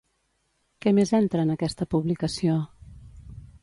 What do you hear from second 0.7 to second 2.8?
Què més entra en aquesta publicació?